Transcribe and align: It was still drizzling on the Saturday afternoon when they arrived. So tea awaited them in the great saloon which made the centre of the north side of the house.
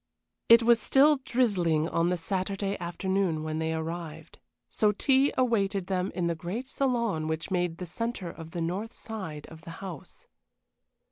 It 0.49 0.63
was 0.63 0.79
still 0.81 1.17
drizzling 1.25 1.87
on 1.87 2.09
the 2.09 2.17
Saturday 2.17 2.75
afternoon 2.79 3.43
when 3.43 3.59
they 3.59 3.71
arrived. 3.71 4.39
So 4.67 4.91
tea 4.91 5.31
awaited 5.37 5.85
them 5.85 6.11
in 6.15 6.25
the 6.25 6.33
great 6.33 6.67
saloon 6.67 7.27
which 7.27 7.51
made 7.51 7.77
the 7.77 7.85
centre 7.85 8.31
of 8.31 8.49
the 8.49 8.61
north 8.61 8.93
side 8.93 9.45
of 9.51 9.61
the 9.61 9.69
house. 9.77 10.25